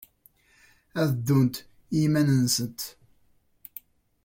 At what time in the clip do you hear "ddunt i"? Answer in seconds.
1.15-1.65